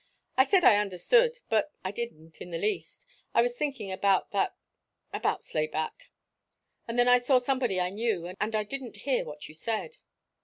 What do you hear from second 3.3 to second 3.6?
I was